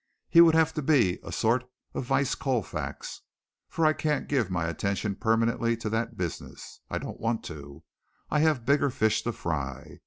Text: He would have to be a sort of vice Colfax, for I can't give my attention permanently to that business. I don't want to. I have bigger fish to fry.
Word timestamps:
He 0.31 0.41
would 0.41 0.55
have 0.55 0.73
to 0.73 0.81
be 0.81 1.19
a 1.21 1.31
sort 1.31 1.63
of 1.93 2.05
vice 2.05 2.33
Colfax, 2.33 3.21
for 3.69 3.85
I 3.85 3.93
can't 3.93 4.27
give 4.27 4.49
my 4.49 4.65
attention 4.65 5.13
permanently 5.15 5.77
to 5.77 5.91
that 5.91 6.17
business. 6.17 6.79
I 6.89 6.97
don't 6.97 7.19
want 7.19 7.43
to. 7.43 7.83
I 8.31 8.39
have 8.39 8.65
bigger 8.65 8.89
fish 8.89 9.21
to 9.21 9.31
fry. 9.31 9.99